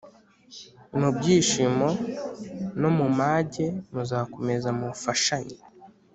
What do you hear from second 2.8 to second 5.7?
no mu mage muzakomeze mufashanye